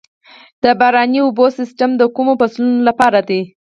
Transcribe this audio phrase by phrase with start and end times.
[0.63, 3.41] د باراني اوبو سیستم د کومو فصلونو لپاره دی؟